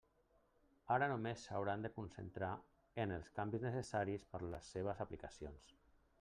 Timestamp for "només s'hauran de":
1.11-1.91